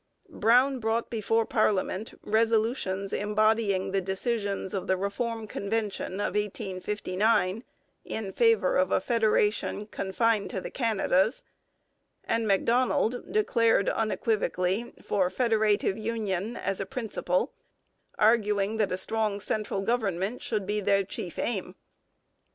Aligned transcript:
Brown 0.33 0.79
brought 0.79 1.11
before 1.11 1.45
parliament 1.45 2.15
resolutions 2.23 3.13
embodying 3.13 3.91
the 3.91 4.01
decisions 4.01 4.73
of 4.73 4.87
the 4.87 4.97
Reform 4.97 5.45
Convention 5.45 6.13
of 6.13 6.33
1859 6.33 7.63
in 8.03 8.33
favour 8.33 8.77
of 8.77 8.91
a 8.91 8.99
federation 8.99 9.85
confined 9.85 10.49
to 10.49 10.59
the 10.59 10.71
Canadas, 10.71 11.43
and 12.23 12.47
Macdonald 12.47 13.31
declared 13.31 13.89
unequivocally 13.91 14.91
for 15.03 15.29
federative 15.29 15.99
union 15.99 16.57
as 16.57 16.79
a 16.79 16.87
principle, 16.87 17.53
arguing 18.17 18.77
that 18.77 18.91
a 18.91 18.97
strong 18.97 19.39
central 19.39 19.81
government 19.83 20.41
should 20.41 20.65
be 20.65 20.81
the 20.81 21.05
chief 21.07 21.37
aim. 21.37 21.75